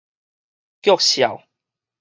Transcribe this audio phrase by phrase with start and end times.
[0.81, 1.43] 腳數